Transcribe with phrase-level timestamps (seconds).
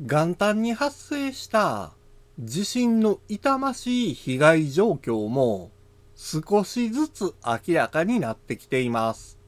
[0.00, 1.92] 元旦に発生した
[2.40, 5.70] 地震の痛ましい被害状況も
[6.16, 9.38] 少しずつ明らかになってきています。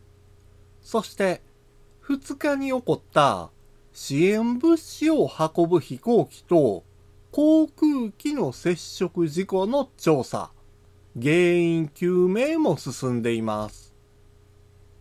[0.82, 1.42] そして
[2.06, 3.50] 2日に起こった
[3.92, 6.84] 支援物資を運ぶ飛行機と
[7.32, 10.52] 航空機の接触事故の調査、
[11.20, 13.96] 原因究明も進んでいます。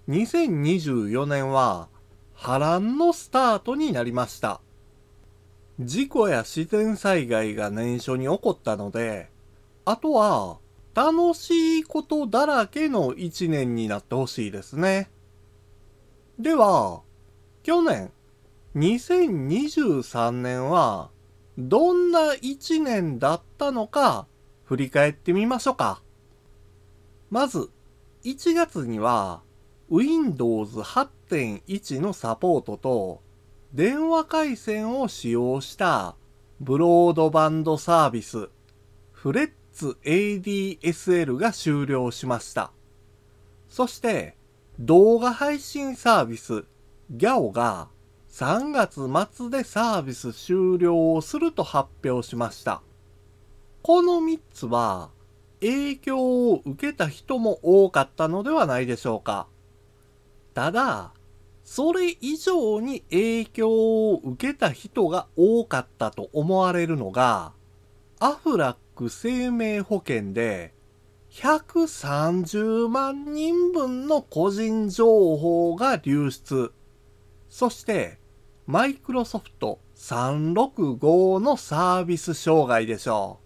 [0.09, 1.87] 2024年は
[2.33, 4.59] 波乱のスタートになりました。
[5.79, 9.29] 事故や自然災害が年初に起こったので、
[9.83, 10.57] あとは
[10.93, 15.09] 楽しいことだらけの一年になってほしいですね。
[16.39, 17.01] では、
[17.63, 18.11] 去年、
[18.75, 21.09] 2023年は
[21.57, 24.27] どんな一年だったのか
[24.63, 26.01] 振り返ってみましょうか。
[27.29, 27.69] まず、
[28.23, 29.41] 1月には
[29.89, 33.21] Windows 8.1のサポートと
[33.75, 36.15] 電話回線を使用した
[36.61, 38.47] ブロードバンドサービス
[39.11, 42.71] フレッツ ADSL が終了しました。
[43.67, 44.37] そして
[44.79, 46.63] 動画配信サービス
[47.17, 47.89] GAO が
[48.29, 52.81] 3月末でサービス終了をすると発表しました。
[53.81, 55.09] この3つは
[55.59, 59.47] 影響を受けた人も多かったのではないでしょうか。
[60.53, 61.11] ただ、
[61.65, 63.69] それ以上に影響
[64.11, 67.53] を受けた人が多かったと思われるのが、
[68.19, 70.73] アフラック生命保険で
[71.31, 76.71] 130万人分の個人情報が流出。
[77.49, 78.19] そして、
[78.67, 83.39] マイクロソフト365のサービス障害でしょ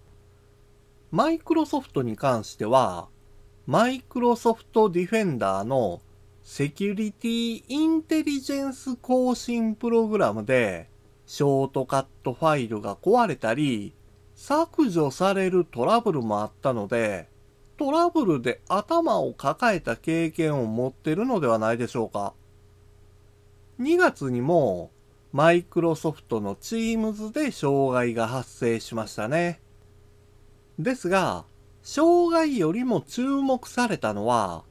[1.11, 1.15] う。
[1.15, 3.07] マイクロソフトに関しては、
[3.65, 6.01] マイクロソフトディフェンダーの
[6.51, 10.89] セキュリティインテリジェンス更新プログラムで
[11.27, 13.93] ショートカットファイルが壊れたり
[14.33, 17.29] 削除されるトラブルもあったので
[17.77, 22.33] トラブルで頭を抱えた経験を持ってるのではないでしょうか。
[23.79, 24.89] 2月にも
[25.31, 29.61] マイクロソフトの Teams で障害が発生しましたね。
[30.79, 31.45] ですが、
[31.83, 34.63] 障害よりも注目されたのは、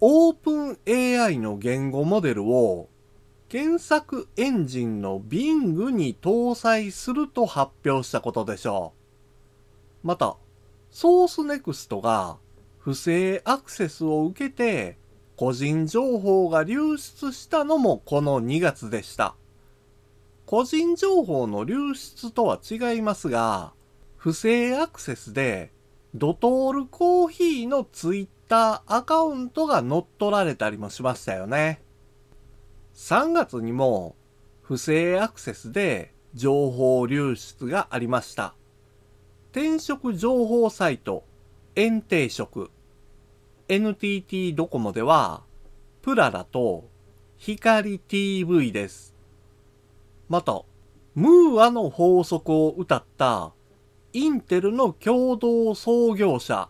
[0.00, 2.88] オープン AI の言語モデルを
[3.48, 8.92] 検索エンジンの Bing に搭載すると発表したことでしょ
[10.04, 10.06] う。
[10.06, 10.36] また、
[10.90, 12.36] ソースネクストが
[12.78, 14.98] 不正アクセスを受けて
[15.36, 19.34] 個人情報が流出したのもこの2月でした。
[20.46, 23.72] 個人情報の流出とは違いますが、
[24.16, 25.72] 不正アクセスで
[26.18, 31.80] ドトールコーヒーのツイッターアカウントが乗っ取られたりもしましたよね。
[32.94, 34.16] 3月にも
[34.60, 38.54] 不正アクセスで情報流出がありました。
[39.52, 41.24] 転職情報サイト、
[41.74, 42.70] エン定職、
[43.68, 45.42] NTT ドコモでは、
[46.02, 46.88] プララと
[47.38, 49.14] 光 TV です。
[50.28, 50.64] また、
[51.14, 53.52] ムーアの法則を謳った
[54.18, 56.68] インテルの共同創業者、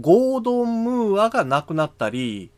[0.00, 2.50] ゴードン・ムーアが亡くなったり、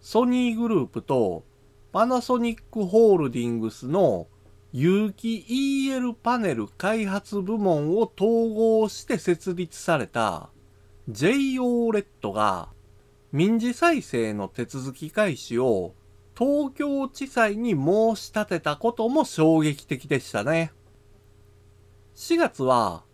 [0.00, 1.44] ソニーグループと
[1.92, 4.26] パナソニックホールディングスの
[4.72, 10.48] 有機 EL パネル開発部門を統合して設立された
[11.10, 12.70] JOLED が
[13.32, 15.94] 民事再生の手続き開始を
[16.34, 20.72] 東京地裁に申し立てたことも衝撃的でしたね。
[22.14, 23.04] 4月は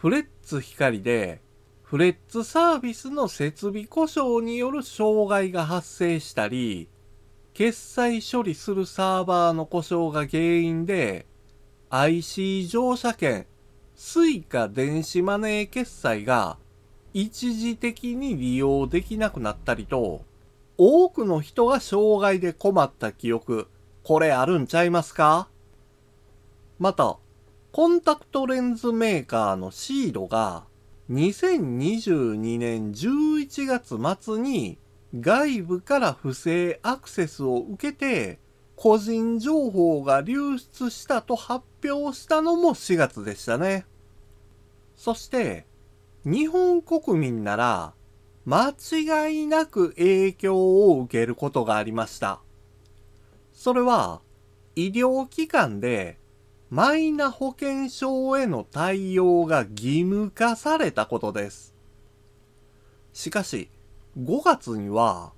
[0.00, 1.42] フレッツ光で
[1.82, 6.88] フレッツサービスの設備故障による障害が発生したり、
[7.52, 11.26] 決済処理するサーバーの故障が原因で
[11.90, 13.46] IC 乗車券、
[13.94, 16.56] スイカ電子マネー決済が
[17.12, 20.22] 一時的に利用できなくなったりと、
[20.78, 23.68] 多くの人が障害で困った記憶、
[24.02, 25.48] これあるんちゃいますか？
[26.78, 27.18] また、
[27.72, 30.64] コンタクトレンズメーカーのシードが
[31.08, 34.76] 2022年11月末に
[35.18, 38.40] 外部から不正アクセスを受けて
[38.74, 43.86] 個人情報が流出したと発表したのも4月でしたね。
[44.96, 45.64] そして
[46.24, 47.94] 日本国民なら
[48.46, 52.40] 間違いなく影響を受けることがありました。
[53.52, 54.22] それは
[54.74, 56.19] 医療機関で
[56.70, 61.74] マイナ保険証への対応が義務化されたことです。
[63.12, 63.68] しかし、
[64.16, 65.32] 5月には、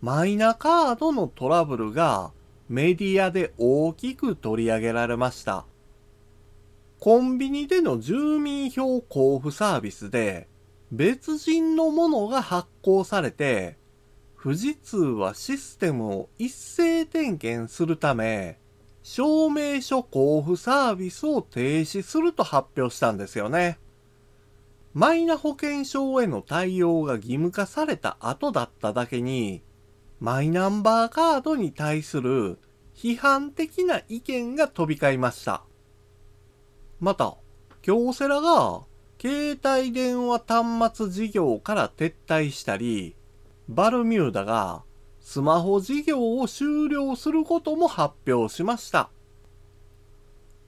[0.00, 2.32] マイナカードのトラブルが
[2.68, 5.66] メディアで大きく取り上げられました。
[6.98, 10.48] コンビニでの住民票交付サービスで
[10.90, 13.76] 別人のものが発行されて、
[14.42, 18.58] 富士通はシステムを一斉点検するため、
[19.02, 23.78] 証明書交付サービスを停止すると発表したんですよね。
[24.94, 29.62] マイナ保険証への対応が義務化された後だっただけに、
[30.20, 32.58] マイナンバーカードに対する
[32.94, 35.64] 批判的な意見が飛び交いました。
[37.00, 37.36] また、
[37.80, 38.82] 京セラが
[39.20, 43.16] 携帯電話端末事業から撤退したり、
[43.68, 44.84] バルミューダが
[45.22, 49.08] スマホ事業を終了することも発表しました。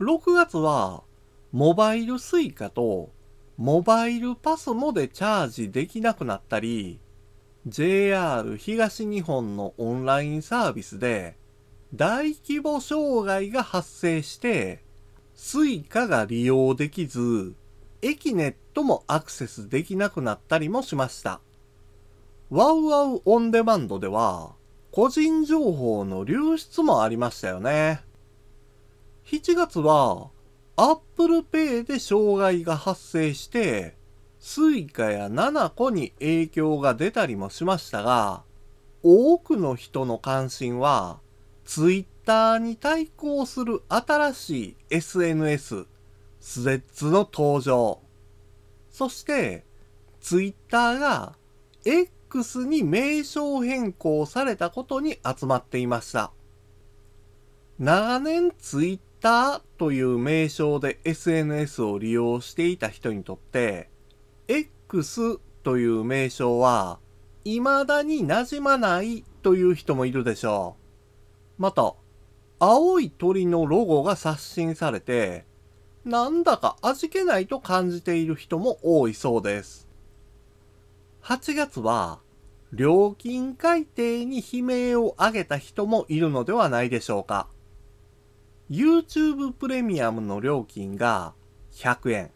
[0.01, 1.03] 6月は、
[1.53, 3.13] モバイル suica と
[3.57, 7.01] モバイルパスモでチャージできなくなったり、
[7.67, 11.37] JR 東日本のオンラインサービスで
[11.95, 14.85] 大規模障害が発生して、
[15.37, 17.55] suica が利用できず、
[18.03, 21.41] エキネットもアクセスできなくなったりもしました。
[22.51, 24.53] ワウワウオンデマンドでは、
[24.91, 28.03] 個人情報の流出もありましたよね。
[29.25, 30.29] 7月は、
[30.77, 33.97] Apple Pay で障害が発生して、
[34.41, 38.43] Suica や Nanaco に影響が出たりもしましたが、
[39.03, 41.21] 多くの人の関心は、
[41.65, 45.87] Twitter に対抗する新しい SNS、
[46.41, 48.01] スレッズの登場。
[48.91, 49.65] そして、
[50.21, 51.37] Twitter が
[51.87, 52.13] X
[52.67, 56.33] に名称変更されたことに集まっていました。
[57.79, 63.89] 長年 Twitter という名称で SNS を利用していた人にとって、
[64.49, 66.99] X という名称は
[67.45, 70.77] 未だに馴染まないという人もいるでしょ
[71.59, 71.63] う。
[71.63, 71.95] また、
[72.59, 75.45] 青い鳥のロゴが刷新されて、
[76.05, 79.89] なんだか味気ないと感じている人も多いそうです。
[81.25, 82.21] 8月は
[82.71, 87.49] 料金改定に悲鳴を上げた人もいるのではないでしょうか。
[88.71, 91.33] YouTube プレミアムの料金が
[91.73, 92.31] 100円。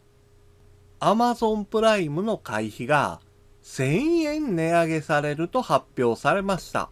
[0.99, 3.21] Amazon プライムの会費が
[3.61, 6.89] 1000円値上げされると発表されました。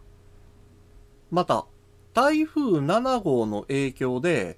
[1.32, 1.66] また、
[2.14, 4.56] 台風7号の影響で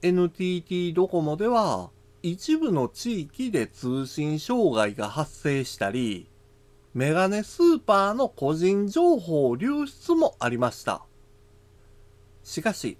[0.00, 1.90] NTT ドコモでは
[2.22, 6.30] 一部の地域で通信障害が発生したり、
[6.94, 11.02] メガネスーパーの個人情報流出もありました。
[12.42, 12.96] しかし、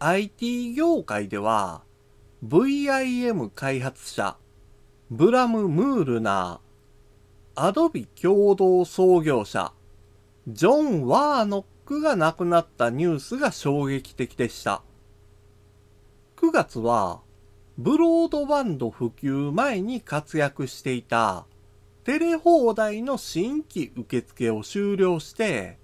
[0.00, 1.82] IT 業界では、
[2.44, 4.36] VIM 開発者、
[5.10, 9.72] ブラム・ムールナー、アドビ共同創業者、
[10.48, 14.82] ジョン・ワーノックが亡くなったニュースが衝撃的でした。
[16.36, 17.20] 9月は、
[17.78, 21.46] ブロードバンド普及前に活躍していた
[22.02, 25.78] テレ放題の新規受付を終了して、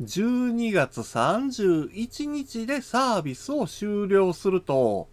[0.00, 5.08] 12月31日でサービスを終了すると、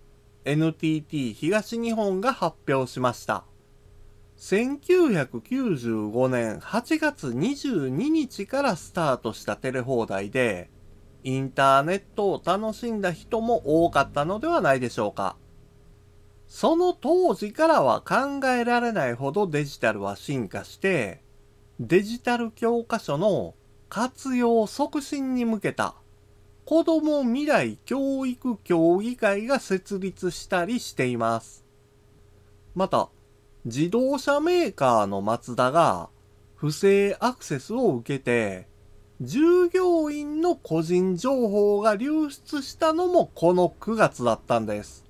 [0.46, 3.46] NTT 東日本が発表しました。
[4.38, 10.70] 1995年8月22日からスタートしたテレ放題で、
[11.24, 15.36] インターネットを楽しんだ人も多かったのではないでしょうか。
[16.54, 21.24] その当時からは考えられないほどデジタルは進化して、
[21.80, 23.56] デジタル教科書の
[23.90, 25.96] 活用促進に向けた
[26.64, 31.66] 子供未来教育協議会が設立したりしています。
[32.76, 33.10] また、
[33.66, 36.12] 自動車メーカーのマツダが
[36.54, 38.68] 不正アクセスを受けて、
[39.22, 45.03] 従業員の個人情報が流出したのもこの9月だったんです。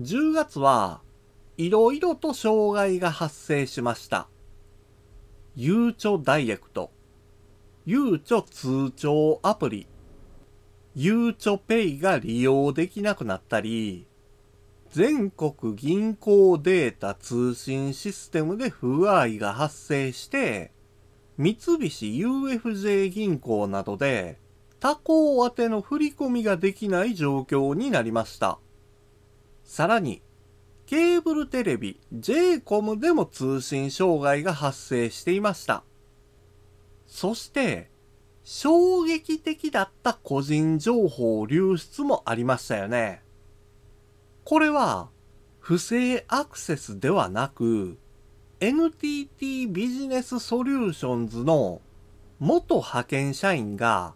[0.00, 1.02] 10月は
[1.58, 4.28] いろいろと障害が発生しました。
[5.54, 6.90] ゆうちょダイレクト、
[7.84, 9.86] ゆうちょ通帳アプリ、
[10.94, 14.06] ゆうちょペイが利用できなくなったり、
[14.90, 20.72] 全国銀行データ通信システムで不具合が発生して、
[21.36, 24.38] 三菱 UFJ 銀行などで
[24.80, 28.58] 他行宛ての振り込みができない状況になりました。
[29.64, 30.22] さらに、
[30.86, 35.84] ケーブルテレビ j コムでも通信障害が発生していました。
[37.06, 37.90] そして、
[38.42, 43.22] 衝撃的だった個人情報流出もありましたよね。
[44.44, 45.10] これは、
[45.58, 47.98] 不正アクセスではなく、
[48.60, 51.80] NTT ビジネスソリューションズの
[52.38, 54.14] 元派遣社員が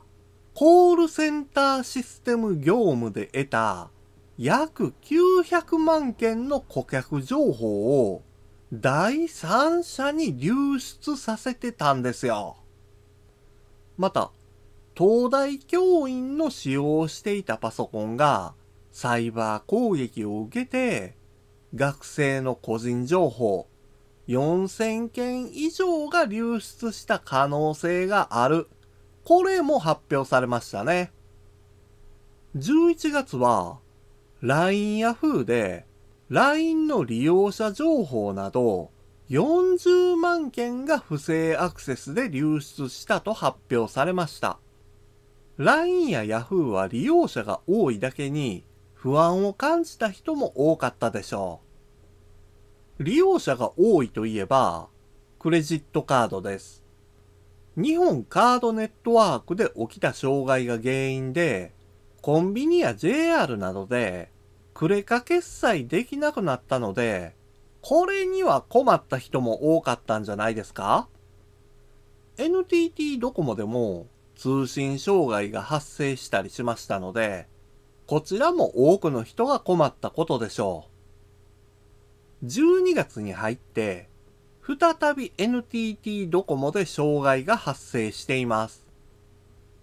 [0.52, 3.90] コールセンターシステム業務で得た
[4.36, 8.22] 約900万件の顧客情報を
[8.72, 12.56] 第三者に流出させてたんですよ。
[13.96, 14.32] また、
[14.96, 18.54] 東大教員の使用していたパソコンが
[18.90, 21.16] サイバー攻撃を受けて、
[21.74, 23.68] 学生の個人情報
[24.28, 28.68] 4000件以上が流出した可能性がある。
[29.24, 31.12] これも発表されましたね。
[32.56, 33.78] 11月は
[34.44, 35.86] LINE ヤフーで
[36.28, 38.90] LINE の利用者情報など
[39.30, 44.58] 40万件が不正アクセスで流出したと発表されました。
[45.56, 51.62] LINE や Yahoo は利用者が多いだけに不安を感じた人も多かったでしょ
[52.98, 53.04] う。
[53.04, 54.88] 利用者が多いといえば、
[55.38, 56.84] クレジットカードです。
[57.78, 61.72] 日本カードネットワークで起きた障害が原因で、
[62.20, 64.33] コンビニや JR などで
[64.74, 67.36] クレカ決済できなくなったので、
[67.80, 71.08] これには困った人も多かったんじゃないですか
[72.38, 77.46] ?NTT ドコモでも通信障害が発生したりしましたので、
[78.08, 80.86] こちらも多くの人が困ったことでしょ
[82.42, 82.46] う。
[82.46, 84.08] 12月に入って、
[84.66, 88.84] 再び NTT ドコモで障害が発生しています。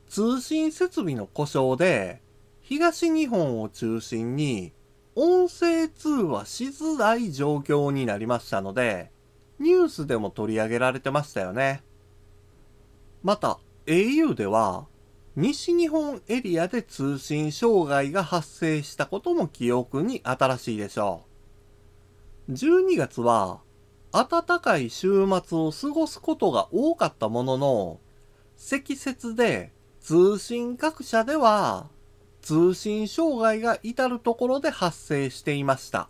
[0.10, 2.22] 通信設備の故障で、
[2.62, 4.74] 東日本を中心に
[5.16, 9.12] 音声通話しづらい状況になりましたので、
[9.60, 11.84] ニュースでも取り上げられてましたよね。
[13.22, 14.88] また、au では、
[15.36, 21.26] 西日本エリアで通信障害が発生したことも記憶に新しいでしょ
[22.48, 22.54] う。
[22.54, 23.62] 12月は、
[24.14, 28.00] 暖かい週末を過ごすことが多かったものの、
[28.56, 31.90] 積雪で通信各社では
[32.42, 36.10] 通信障害が至るところで発生していました。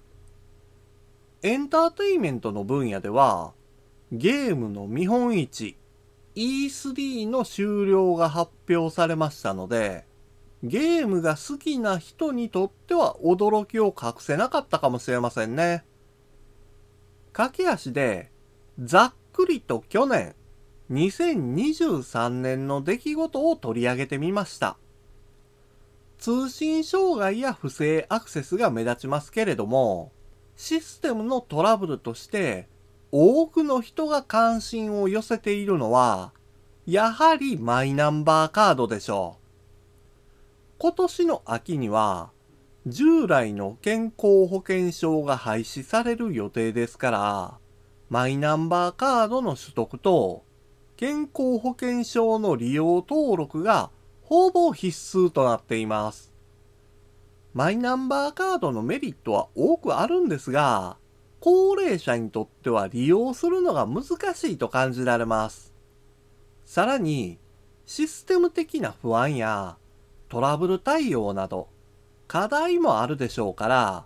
[1.44, 3.54] エンターテイメントの分野では、
[4.12, 5.78] ゲームの見本市
[6.36, 10.06] E3 の終了が発表されましたので、
[10.64, 15.84] ゲームが好きな人にとっては驚きを隠せなかったかもしれませんね。
[17.34, 18.32] 駆け足で、
[18.80, 20.36] ざっくりと去年、
[20.92, 24.78] 2023年の出来事を取り上げてみました。
[26.22, 30.12] 通信障害や不正アクセスが目立ちますけれども、
[30.56, 32.70] システムのトラブルとして
[33.12, 36.32] 多くの人が関心を寄せているのは、
[36.86, 39.42] やはりマイナンバーカードでしょう。
[40.78, 42.30] 今年の秋には、
[42.86, 47.58] 従来の健康保険証が廃止される予定ですから、
[48.10, 50.44] マイナンバーカードの取得と
[50.98, 53.90] 健康保険証の利用登録が
[54.32, 56.32] ほぼ必須となっています。
[57.54, 60.96] マイナンバーカードのメリットは多くあるんですが、
[61.42, 65.74] 高齢者にとっては利用するのが難しいと感じられます。
[66.64, 67.40] さらに、
[67.86, 69.76] システム的な不安や
[70.30, 71.68] トラブル対応など
[72.30, 74.06] 課題もあるでしょうから、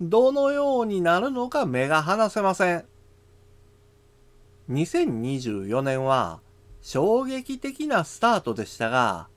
[0.00, 2.86] どのようになるのか目が離せません。
[4.70, 6.40] 2024年は
[6.80, 9.28] 衝撃的なスタートでしたが、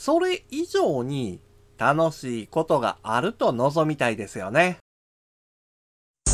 [0.00, 1.40] それ以上に
[1.76, 4.78] 楽しいことがあると望みたいですよね。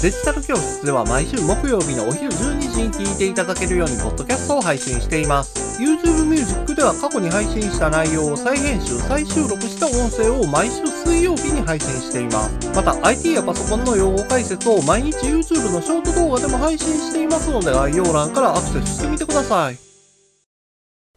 [0.02, 5.80] デジタル教室では毎週木曜日のお昼12時に聞いていただけるようにポッドキャストを配信しています。
[5.82, 12.68] YouTube Music では過去に配信した内容を再編集、再収録した音声を毎週水曜日に配信しています。
[12.74, 19.78] また IT やパソコンの用語解説を毎日 YouTube のショート動画でも配信していますので概要欄からアクセスしてみてください。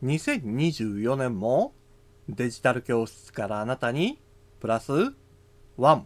[0.02, 1.74] 2024年も
[2.30, 4.20] デジタル教室からあなたに
[4.60, 4.92] プラス
[5.78, 6.06] ワン。